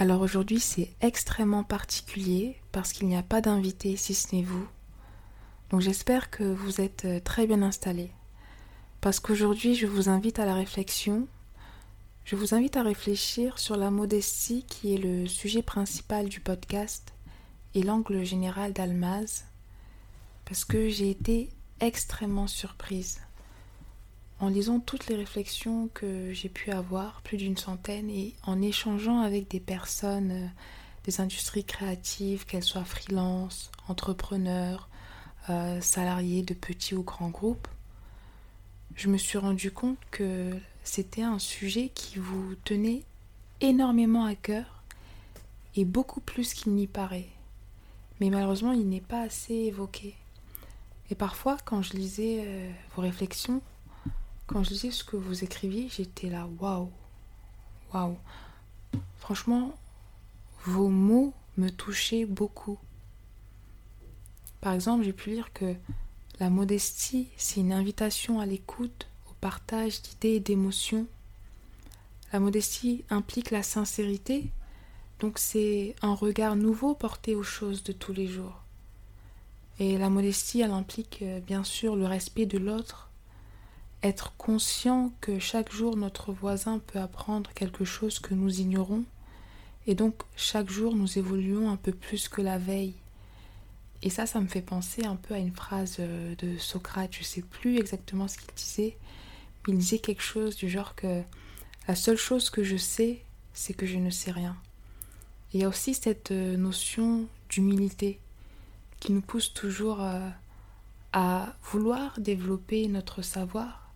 [0.00, 4.66] Alors aujourd'hui c'est extrêmement particulier parce qu'il n'y a pas d'invité si ce n'est vous.
[5.68, 8.10] Donc j'espère que vous êtes euh, très bien installés.
[9.02, 11.28] Parce qu'aujourd'hui je vous invite à la réflexion.
[12.24, 17.12] Je vous invite à réfléchir sur la modestie qui est le sujet principal du podcast
[17.74, 19.44] et l'angle général d'Almaz.
[20.46, 23.20] Parce que j'ai été extrêmement surprise
[24.40, 29.20] en lisant toutes les réflexions que j'ai pu avoir, plus d'une centaine, et en échangeant
[29.20, 30.46] avec des personnes euh,
[31.04, 34.88] des industries créatives, qu'elles soient freelance, entrepreneurs,
[35.48, 37.68] euh, salariés de petits ou grands groupes,
[38.96, 40.50] je me suis rendu compte que
[40.84, 43.02] c'était un sujet qui vous tenait
[43.60, 44.82] énormément à cœur
[45.76, 47.28] et beaucoup plus qu'il n'y paraît.
[48.20, 50.14] Mais malheureusement, il n'est pas assez évoqué.
[51.10, 53.62] Et parfois, quand je lisais euh, vos réflexions,
[54.50, 56.90] quand je lisais ce que vous écriviez, j'étais là, waouh,
[57.94, 58.16] waouh.
[59.18, 59.72] Franchement,
[60.64, 62.76] vos mots me touchaient beaucoup.
[64.60, 65.76] Par exemple, j'ai pu lire que
[66.40, 71.06] la modestie, c'est une invitation à l'écoute, au partage d'idées et d'émotions.
[72.32, 74.50] La modestie implique la sincérité,
[75.20, 78.64] donc c'est un regard nouveau porté aux choses de tous les jours.
[79.78, 83.09] Et la modestie, elle implique euh, bien sûr le respect de l'autre,
[84.02, 89.04] être conscient que chaque jour notre voisin peut apprendre quelque chose que nous ignorons,
[89.86, 92.94] et donc chaque jour nous évoluons un peu plus que la veille.
[94.02, 97.22] Et ça, ça me fait penser un peu à une phrase euh, de Socrate, je
[97.22, 98.96] sais plus exactement ce qu'il disait,
[99.66, 101.22] mais il disait quelque chose du genre que
[101.86, 104.56] la seule chose que je sais, c'est que je ne sais rien.
[105.52, 108.20] Et il y a aussi cette euh, notion d'humilité
[109.00, 110.28] qui nous pousse toujours euh,
[111.12, 113.89] à vouloir développer notre savoir,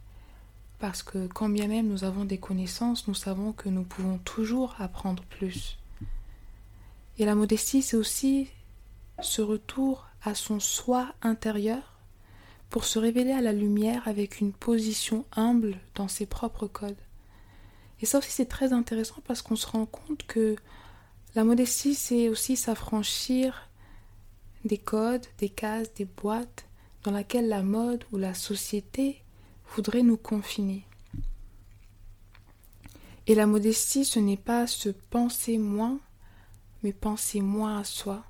[0.79, 4.75] parce que quand bien même nous avons des connaissances, nous savons que nous pouvons toujours
[4.79, 5.79] apprendre plus.
[7.19, 8.49] Et la modestie, c'est aussi
[9.23, 11.95] ce retour à son soi intérieur
[12.71, 16.97] pour se révéler à la lumière avec une position humble dans ses propres codes.
[18.01, 20.57] Et ça aussi c'est très intéressant parce qu'on se rend compte que
[21.37, 23.69] la modestie c'est aussi s'affranchir
[24.65, 26.67] des codes, des cases, des boîtes
[27.05, 29.24] dans lesquelles la mode ou la société
[29.69, 30.87] voudrait nous confiner.
[33.27, 35.99] Et la modestie, ce n'est pas se penser moins,
[36.83, 38.25] mais penser moins à soi.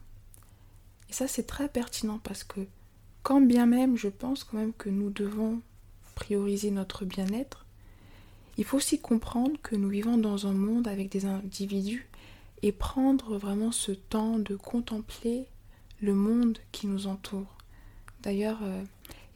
[1.10, 2.60] Et ça, c'est très pertinent parce que
[3.22, 5.60] quand bien même je pense quand même que nous devons
[6.14, 7.64] prioriser notre bien-être,
[8.56, 12.08] il faut aussi comprendre que nous vivons dans un monde avec des individus
[12.62, 15.46] et prendre vraiment ce temps de contempler
[16.00, 17.58] le monde qui nous entoure.
[18.22, 18.84] D'ailleurs, euh,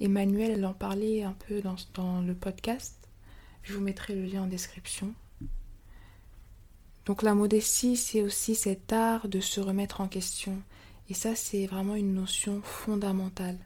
[0.01, 3.09] Emmanuel, elle en parlait un peu dans, dans le podcast.
[3.63, 5.13] Je vous mettrai le lien en description.
[7.05, 10.63] Donc la modestie, c'est aussi cet art de se remettre en question.
[11.09, 13.59] Et ça, c'est vraiment une notion fondamentale.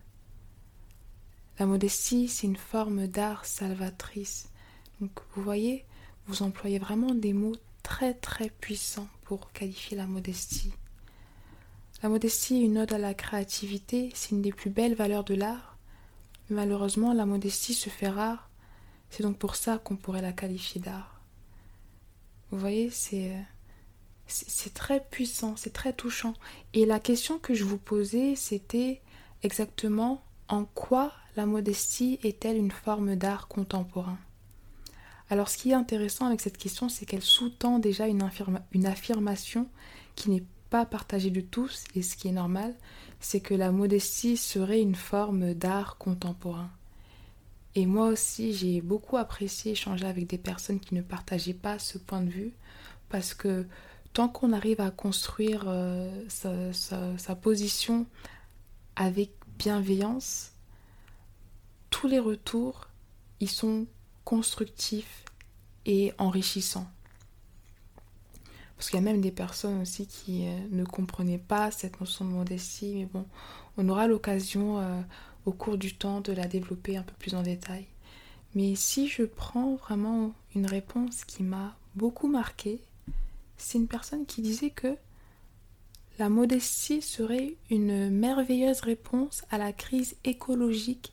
[1.59, 4.49] La modestie, c'est une forme d'art salvatrice.
[5.01, 5.85] Donc vous voyez,
[6.27, 10.73] vous employez vraiment des mots très très puissants pour qualifier la modestie.
[12.03, 15.35] La modestie est une ode à la créativité, c'est une des plus belles valeurs de
[15.35, 15.72] l'art
[16.53, 18.51] Malheureusement, la modestie se fait rare.
[19.09, 21.21] C'est donc pour ça qu'on pourrait la qualifier d'art.
[22.51, 23.35] Vous voyez, c'est
[24.27, 26.35] c'est très puissant, c'est très touchant.
[26.75, 29.03] Et la question que je vous posais, c'était
[29.43, 34.19] exactement en quoi la modestie est-elle une forme d'art contemporain?
[35.31, 38.23] Alors ce qui est intéressant avec cette question, c'est qu'elle sous-tend déjà une,
[38.87, 39.69] affirmation
[40.15, 42.75] qui n'est pas partagée de tous, et ce qui est normal,
[43.21, 46.71] c'est que la modestie serait une forme d'art contemporain.
[47.75, 51.99] Et moi aussi, j'ai beaucoup apprécié échanger avec des personnes qui ne partageaient pas ce
[51.99, 52.53] point de vue,
[53.11, 53.67] parce que
[54.15, 58.07] tant qu'on arrive à construire euh, sa, position
[58.97, 60.53] avec bienveillance,
[61.91, 62.89] tous les retours,
[63.41, 63.87] ils sont
[64.25, 65.27] constructifs
[65.85, 66.91] et enrichissants.
[68.83, 72.25] Parce qu'il y a même des personnes aussi qui euh, ne comprenaient pas cette notion
[72.25, 73.25] de modestie, mais bon,
[73.77, 75.01] on aura l'occasion euh,
[75.47, 77.87] au cours du temps de la développer un peu plus en détail.
[78.57, 82.81] Mais si je prends vraiment une réponse qui m'a beaucoup marqué,
[83.57, 84.97] c'est une personne qui disait que
[86.19, 91.13] la modestie serait une merveilleuse réponse à la crise écologique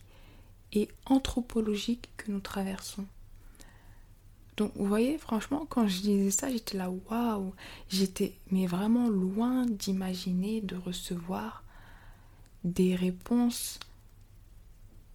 [0.73, 3.05] et anthropologique que nous traversons.
[4.59, 7.53] Donc vous voyez, franchement, quand je disais ça, j'étais là, waouh,
[7.87, 11.63] j'étais mais vraiment loin d'imaginer de recevoir
[12.65, 13.79] des réponses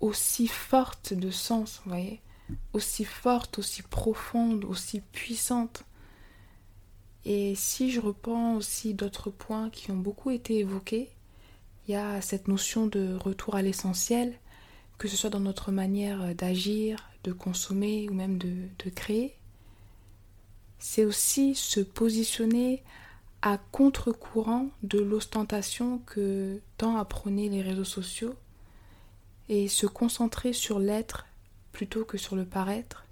[0.00, 2.22] aussi fortes de sens, vous voyez,
[2.72, 5.84] aussi fortes, aussi profondes, aussi puissantes.
[7.26, 11.10] Et si je reprends aussi d'autres points qui ont beaucoup été évoqués,
[11.86, 14.38] il y a cette notion de retour à l'essentiel,
[14.96, 19.34] que ce soit dans notre manière d'agir, de consommer ou même de, créer.
[20.78, 22.82] C'est aussi se positionner
[23.42, 28.34] à contre-courant de l'ostentation que tant à les réseaux sociaux
[29.48, 31.26] et se concentrer sur l'être
[31.72, 33.04] plutôt que sur le paraître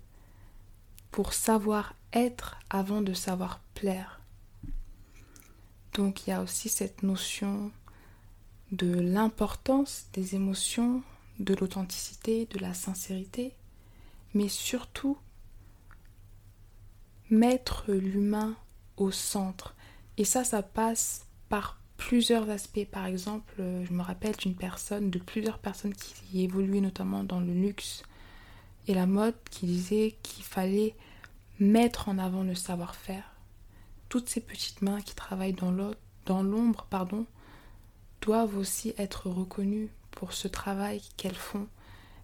[1.10, 4.20] pour savoir être avant de savoir plaire.
[5.94, 7.70] Donc il y a aussi cette notion
[8.70, 11.02] de l'importance des émotions,
[11.38, 13.52] de l'authenticité, de la sincérité,
[14.34, 15.19] mais surtout
[17.31, 18.55] mettre l'humain
[18.96, 19.75] au centre.
[20.19, 22.87] Et ça, ça passe par plusieurs aspects.
[22.90, 27.40] Par exemple, euh, je me rappelle d'une personne, de plusieurs personnes qui évoluaient notamment dans
[27.40, 28.02] le luxe
[28.87, 30.94] et la mode, qui disaient qu'il fallait
[31.61, 33.25] mettre en avant le savoir-faire.
[34.08, 37.26] Toutes ces petites mains qui travaillent dans l'ombre, pardon,
[38.20, 41.67] doivent aussi être reconnues pour ce travail qu'elles font.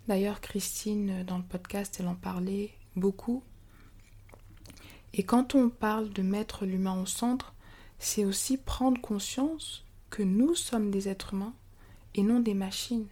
[0.09, 3.43] D'ailleurs, Christine, dans le podcast, elle en parlait beaucoup.
[5.13, 7.55] Et quand on parle de mettre l'humain au centre,
[7.99, 11.53] c'est aussi prendre conscience que nous sommes des êtres humains
[12.15, 13.07] et non des machines.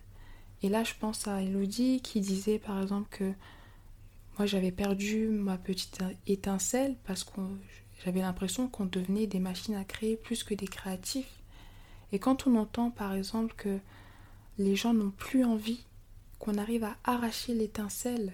[0.63, 3.31] Et là, je pense à Elodie qui disait par exemple que
[4.39, 7.43] moi j'avais perdu ma petite étincelle parce que
[8.07, 11.43] j'avais l'impression qu'on devenait des machines à créer plus que des créatifs.
[12.13, 13.79] Et quand on entend par exemple que
[14.57, 15.85] les gens n'ont plus envie,
[16.39, 18.33] qu'on arrive à arracher l'étincelle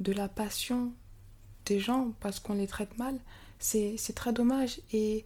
[0.00, 0.92] de la passion
[1.66, 3.18] des gens parce qu'on les traite mal,
[3.58, 4.80] c'est très dommage.
[4.92, 5.24] Et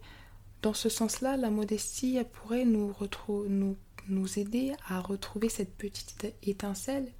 [0.61, 2.93] dans ce sens-là, la modestie elle pourrait nous,
[3.47, 3.77] nous,
[4.07, 7.11] nous aider à retrouver cette petite étincelle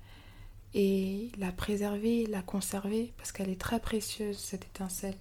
[0.74, 5.18] et la préserver, la conserver, parce qu'elle est très précieuse, cette étincelle.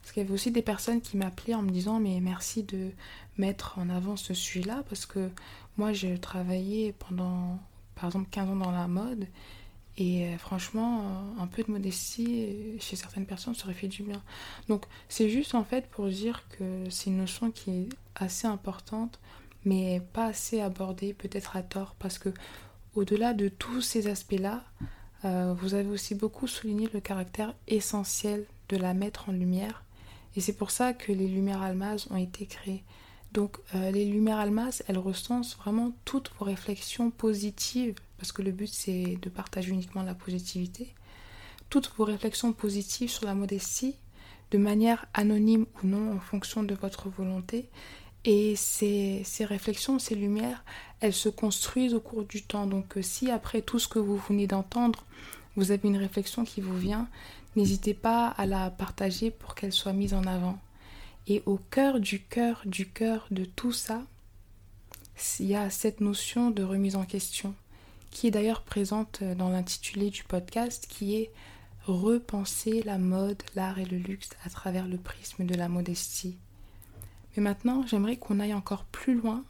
[0.00, 2.90] Parce qu'il y avait aussi des personnes qui m'appelaient en me disant mais merci de
[3.38, 5.30] mettre en avant ce sujet-là, parce que
[5.76, 7.58] moi j'ai travaillé pendant
[7.96, 9.26] par exemple 15 ans dans la mode,
[9.98, 13.88] et euh, franchement, euh, un peu de modestie euh, chez certaines personnes, ça aurait fait
[13.88, 14.22] du bien.
[14.68, 19.18] Donc c'est juste en fait pour dire que c'est une notion qui est assez importante,
[19.64, 22.28] mais pas assez abordée, peut-être à tort, parce que
[22.94, 24.64] au-delà de tous ces aspects-là,
[25.24, 29.82] vous avez aussi beaucoup souligné le caractère essentiel de la mettre en lumière.
[30.36, 32.84] Et c'est pour ça que les lumières almaz ont été créées.
[33.36, 38.72] Donc les lumières almaz, elles recensent vraiment toutes vos réflexions positives parce que le but
[38.72, 40.94] c'est de partager uniquement la positivité,
[41.68, 43.94] toutes vos réflexions positives sur la modestie,
[44.52, 47.68] de manière anonyme ou non en fonction de votre volonté.
[48.24, 50.64] Et ces, ces réflexions, ces lumières,
[51.00, 52.66] elles se construisent au cours du temps.
[52.66, 55.04] Donc euh, si après tout ce que vous venez d'entendre,
[55.56, 57.06] vous avez une réflexion qui vous vient,
[57.54, 60.58] n'hésitez pas à la partager pour qu'elle soit mise en avant.
[61.26, 64.02] Et au cœur du cœur du cœur de tout ça,
[65.40, 67.54] il y a cette notion de remise en question
[68.10, 71.30] qui est d'ailleurs présente dans l'intitulé du podcast, qui est
[71.84, 76.36] Repenser la mode, l'art et le luxe à travers le prisme de la modestie.
[77.36, 79.44] Mais maintenant, j'aimerais qu'on aille encore plus loin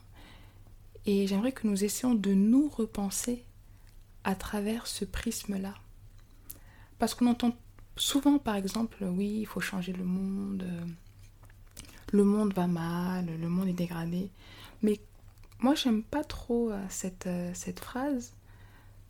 [1.07, 3.43] et j'aimerais que nous essayons de nous repenser
[4.23, 5.73] à travers ce prisme-là.
[6.99, 7.55] Parce qu'on entend
[7.95, 10.63] souvent, par exemple, oui, il faut changer le monde,
[12.11, 14.29] le monde va mal, le monde est dégradé.
[14.81, 14.99] Mais
[15.59, 18.33] moi, j'aime pas trop euh, cette, euh, cette phrase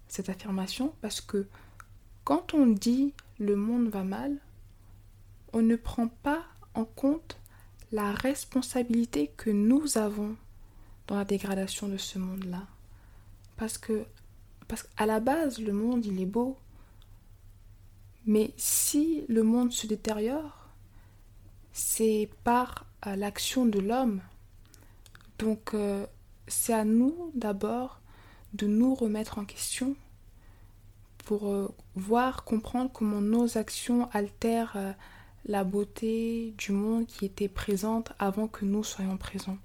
[0.08, 1.48] cette affirmation parce que
[2.24, 4.38] quand on dit le monde va mal,
[5.54, 7.38] on ne prend pas en compte
[7.92, 10.36] la responsabilité que nous avons
[11.08, 12.68] dans la dégradation de ce monde-là.
[13.56, 14.06] Parce que
[14.68, 16.58] parce qu'à la base, le monde, il est beau.
[18.25, 20.67] Mais si le monde se détériore,
[21.78, 24.22] c'est par euh, l'action de l'homme.
[25.38, 26.08] Donc, euh,
[26.48, 28.02] c'est à nous d'abord
[28.54, 29.96] de nous remettre en question
[31.20, 34.96] pour euh, voir, comprendre comment nos actions altèrent
[35.46, 39.60] la beauté du monde qui était présente avant que nous soyons présents.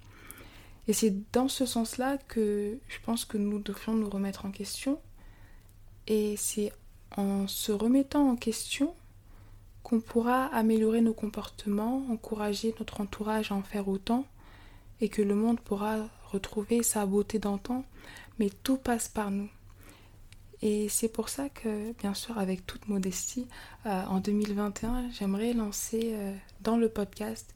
[0.88, 5.00] Et c'est dans ce sens-là que je pense que nous devrions nous remettre en question.
[6.08, 6.72] Et c'est
[7.16, 8.94] en se remettant en question
[9.82, 14.26] qu'on pourra améliorer nos comportements, encourager notre entourage à en faire autant,
[15.00, 17.84] et que le monde pourra retrouver sa beauté d'antan
[18.38, 19.48] mais tout passe par nous.
[20.62, 23.48] Et c'est pour ça que, bien sûr, avec toute modestie,
[23.86, 27.54] euh, en 2021, j'aimerais lancer euh, dans le podcast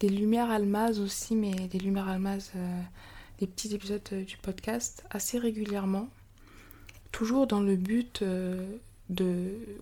[0.00, 2.82] des lumières almaz aussi, mais des lumières almaz, euh,
[3.38, 6.08] des petits épisodes du podcast assez régulièrement,
[7.12, 8.24] toujours dans le but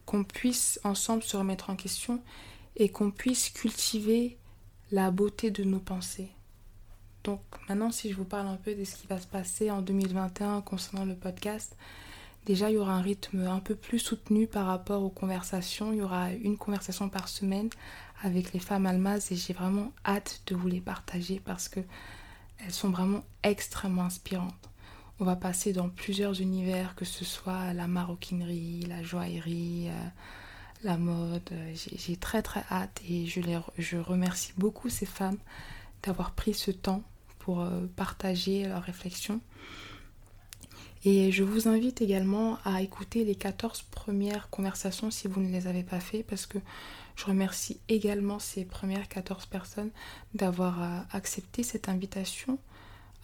[0.04, 2.21] qu'on puisse ensemble se remettre en question
[2.76, 4.38] et qu'on puisse cultiver
[4.92, 6.30] la beauté de nos pensées.
[7.25, 9.83] Donc maintenant, si je vous parle un peu de ce qui va se passer en
[9.83, 11.76] 2021 concernant le podcast,
[12.45, 15.92] déjà il y aura un rythme un peu plus soutenu par rapport aux conversations.
[15.92, 17.68] Il y aura une conversation par semaine
[18.23, 21.80] avec les femmes almaz et j'ai vraiment hâte de vous les partager parce que
[22.59, 24.71] elles sont vraiment extrêmement inspirantes.
[25.18, 30.08] On va passer dans plusieurs univers, que ce soit la maroquinerie, la joaillerie, euh,
[30.85, 31.50] la mode.
[31.75, 35.38] J'ai très très hâte et je, remercie beaucoup ces femmes
[36.02, 37.02] d'avoir pris ce temps
[37.38, 39.40] pour euh, partager leurs réflexions.
[41.06, 45.66] Et je vous invite également à écouter les 14 premières conversations si vous ne les
[45.66, 46.58] avez pas fait parce que
[47.14, 49.90] je remercie également ces premières 14 personnes
[50.35, 52.58] d'avoir euh, accepté cette invitation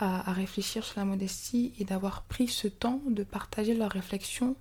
[0.03, 4.57] à, réfléchir sur la modestie et d'avoir pris ce temps de partager leurs réflexions,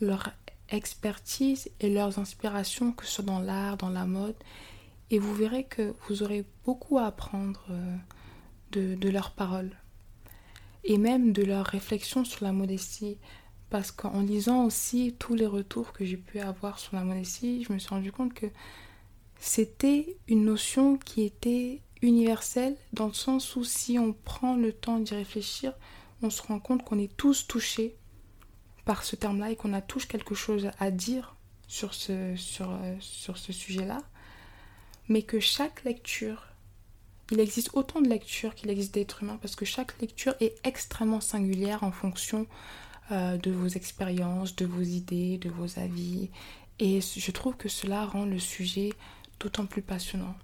[0.00, 0.30] leur
[0.68, 4.36] expertise et leurs inspirations, que ce soit dans l'art, dans la mode.
[5.10, 7.96] Et vous verrez que vous aurez beaucoup à apprendre euh,
[8.72, 9.76] de leurs paroles
[10.84, 13.18] et même de leurs réflexions sur la modestie.
[13.68, 17.72] Parce qu'en lisant aussi tous les retours que j'ai pu avoir sur la modestie, je
[17.72, 18.46] me suis rendu compte que
[19.38, 24.98] c'était une notion qui était universelle dans le sens où si on prend le temps
[24.98, 25.72] d'y réfléchir,
[26.22, 27.96] on se rend compte qu'on est tous touchés
[28.84, 31.36] par ce terme-là et qu'on a tous quelque chose à dire
[31.68, 34.02] sur ce, sur, euh, ce sujet-là,
[35.08, 36.46] mais que chaque lecture,
[37.30, 41.20] il existe autant de lectures qu'il existe d'êtres humains parce que chaque lecture est extrêmement
[41.20, 42.46] singulière en fonction
[43.12, 46.30] euh, de vos expériences, de vos idées, de vos avis.
[46.80, 48.92] Et je trouve que cela rend le sujet
[49.38, 50.34] d'autant plus passionnant.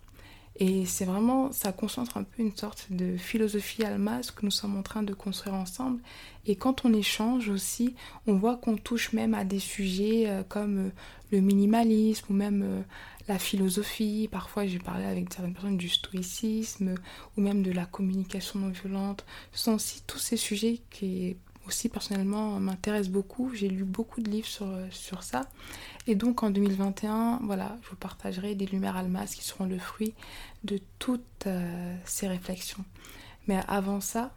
[0.58, 4.76] Et c'est vraiment, ça concentre un peu une sorte de philosophie almas que nous sommes
[4.76, 6.00] en train de construire ensemble.
[6.46, 7.94] Et quand on échange aussi,
[8.26, 10.90] on voit qu'on touche même à des sujets euh, comme euh,
[11.30, 12.82] le minimalisme ou même euh,
[13.28, 14.28] la philosophie.
[14.30, 16.94] Parfois, j'ai parlé avec certaines personnes du stoïcisme
[17.36, 19.26] ou même de la communication non violente.
[19.52, 21.36] Ce sont aussi tous ces sujets qui
[21.66, 23.52] aussi personnellement m'intéresse beaucoup.
[23.54, 25.48] J'ai lu beaucoup de livres sur, sur ça.
[26.06, 30.14] Et donc en 2021, voilà, je vous partagerai des lumières almas qui seront le fruit
[30.62, 32.84] de toutes euh, ces réflexions.
[33.48, 34.32] Mais avant ça,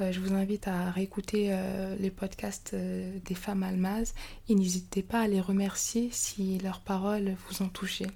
[0.00, 4.12] euh, je vous invite à réécouter euh, les podcasts des femmes almas
[4.48, 8.06] et n'hésitez pas à les remercier si leurs paroles vous ont touché.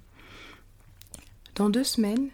[1.55, 2.29] Dans deux semaines,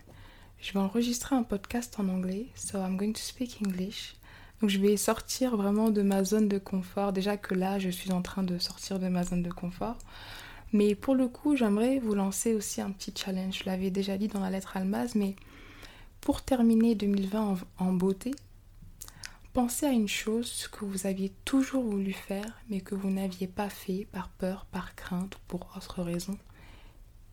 [0.62, 4.14] je vais enregistrer un podcast en anglais, so I'm going to speak English.
[4.62, 7.14] Donc je vais sortir vraiment de ma zone de confort.
[7.14, 9.98] Déjà que là, je suis en train de sortir de ma zone de confort.
[10.72, 13.60] Mais pour le coup, j'aimerais vous lancer aussi un petit challenge.
[13.60, 15.36] Je l'avais déjà dit dans la lettre Almaz, mais
[16.22, 18.36] pour terminer 2020 en, beauté,
[19.54, 23.70] pensez à une chose que vous aviez toujours voulu faire, mais que vous n'aviez pas
[23.70, 26.38] fait par peur, par crainte ou pour autre raison.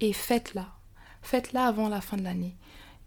[0.00, 0.68] Et faites-la.
[1.22, 2.54] Faites-la avant la fin de l'année.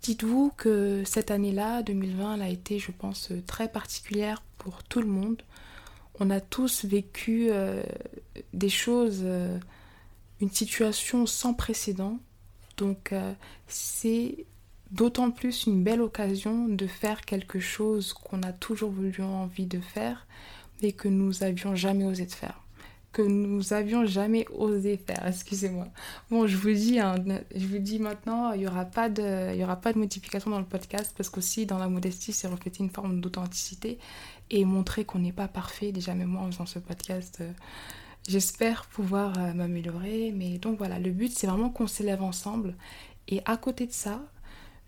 [0.02, 5.08] Dites-vous que cette année-là, 2020, elle a été, je pense, très particulière pour tout le
[5.08, 5.42] monde.
[6.20, 7.84] On a tous vécu euh,
[8.54, 9.58] des choses, euh,
[10.42, 12.20] une situation sans précédent.
[12.78, 13.34] Donc euh,
[13.68, 14.46] c'est
[14.92, 19.80] d'autant plus une belle occasion de faire quelque chose qu'on a toujours voulu envie de
[19.80, 20.28] faire,
[20.82, 22.62] mais que nous avions jamais osé de faire
[23.12, 25.26] que nous avions jamais osé faire.
[25.26, 25.88] Excusez-moi.
[26.30, 27.16] Bon, je vous dis, hein,
[27.56, 30.52] je vous dis maintenant, il n'y aura pas de, il y aura pas de modification
[30.52, 33.98] dans le podcast parce qu'aussi dans la modestie, c'est refléter une forme d'authenticité
[34.52, 35.92] et montrer qu'on n'est pas parfait.
[35.92, 37.52] Déjà même moi en faisant ce podcast, euh,
[38.28, 40.32] j'espère pouvoir euh, m'améliorer.
[40.36, 42.76] Mais donc voilà, le but c'est vraiment qu'on s'élève ensemble.
[43.28, 44.22] Et à côté de ça,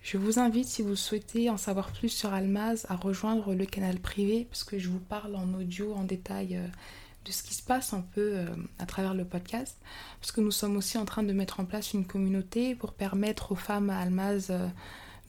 [0.02, 4.00] je vous invite, si vous souhaitez en savoir plus sur Almaz, à rejoindre le canal
[4.00, 6.68] privé, parce que je vous parle en audio, en détail, euh,
[7.26, 8.48] de ce qui se passe un peu euh,
[8.80, 9.78] à travers le podcast,
[10.20, 13.52] parce que nous sommes aussi en train de mettre en place une communauté pour permettre
[13.52, 14.68] aux femmes à Almaz euh,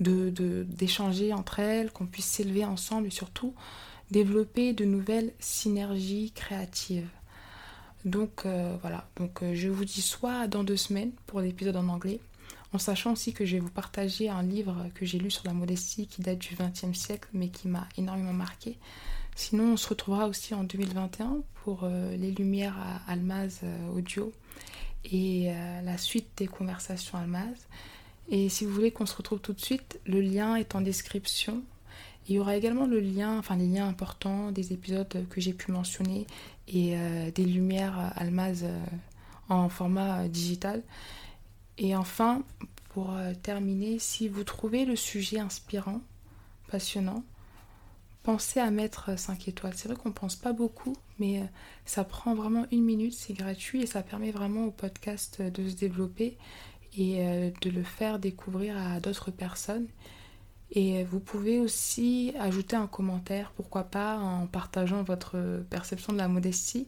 [0.00, 3.54] de, d'échanger entre elles, qu'on puisse s'élever ensemble et surtout
[4.10, 7.08] développer de nouvelles synergies créatives.
[8.04, 12.20] Donc euh, voilà, donc je vous dis soit dans deux semaines pour l'épisode en anglais,
[12.72, 15.52] en sachant aussi que je vais vous partager un livre que j'ai lu sur la
[15.52, 18.78] modestie qui date du XXe siècle mais qui m'a énormément marqué.
[19.34, 24.32] Sinon, on se retrouvera aussi en 2021 pour euh, les lumières à Almaz euh, audio
[25.04, 27.56] et euh, la suite des conversations Almaz.
[28.28, 31.62] Et si vous voulez qu'on se retrouve tout de suite, le lien est en description.
[32.28, 35.72] Il y aura également le lien, enfin les liens importants des épisodes que j'ai pu
[35.72, 36.26] mentionner
[36.68, 36.94] et
[37.34, 38.64] des lumières Almaz
[39.48, 40.84] en format digital.
[41.78, 42.44] Et enfin,
[42.90, 43.12] pour
[43.42, 46.00] terminer, si vous trouvez le sujet inspirant,
[46.68, 47.24] passionnant,
[48.22, 49.74] pensez à mettre 5 étoiles.
[49.76, 51.44] C'est vrai qu'on pense pas beaucoup, mais euh,
[51.84, 55.74] ça prend vraiment une minute, c'est gratuit et ça permet vraiment au podcast de se
[55.74, 56.38] développer
[56.96, 59.86] et euh, de le faire découvrir à d'autres personnes.
[60.74, 66.28] Et vous pouvez aussi ajouter un commentaire, pourquoi pas, en partageant votre perception de la
[66.28, 66.86] modestie.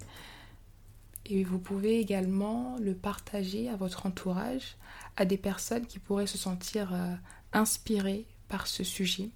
[1.26, 4.76] Et vous pouvez également le partager à votre entourage,
[5.16, 7.14] à des personnes qui pourraient se sentir euh,
[7.52, 9.30] inspirées par ce sujet.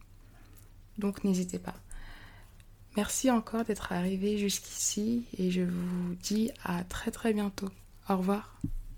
[0.99, 1.75] Donc n'hésitez pas.
[2.99, 7.69] Merci encore d'être arrivé jusqu'ici et je vous dis à très très bientôt.
[8.09, 8.61] Au revoir.